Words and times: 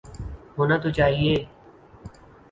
ہونا 0.57 0.75
تو 0.83 0.89
چاہیے۔ 0.97 1.35